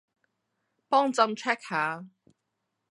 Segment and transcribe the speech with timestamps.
[0.89, 2.03] 幫朕 check 吓